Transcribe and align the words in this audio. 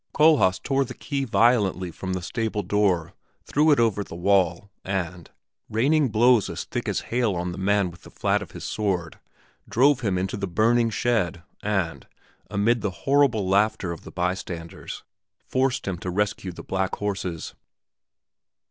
Kohlhaas 0.15 0.57
tore 0.57 0.83
the 0.83 0.95
key 0.95 1.25
violently 1.25 1.91
from 1.91 2.13
the 2.13 2.23
stable 2.23 2.63
door, 2.63 3.13
threw 3.45 3.69
it 3.69 3.79
over 3.79 4.03
the 4.03 4.15
wall, 4.15 4.71
and, 4.83 5.29
raining 5.69 6.09
blows 6.09 6.49
as 6.49 6.63
thick 6.63 6.89
as 6.89 7.01
hail 7.13 7.35
on 7.35 7.51
the 7.51 7.59
man 7.59 7.91
with 7.91 8.01
the 8.01 8.09
flat 8.09 8.41
of 8.41 8.49
his 8.49 8.63
sword, 8.63 9.19
drove 9.69 9.99
him 9.99 10.17
into 10.17 10.37
the 10.37 10.47
burning 10.47 10.89
shed 10.89 11.43
and, 11.61 12.07
amid 12.49 12.81
the 12.81 12.89
horrible 13.05 13.47
laughter 13.47 13.91
of 13.91 14.01
the 14.03 14.11
bystanders, 14.11 15.03
forced 15.45 15.87
him 15.87 15.99
to 15.99 16.09
rescue 16.09 16.51
the 16.51 16.63
black 16.63 16.95
horses. 16.95 17.53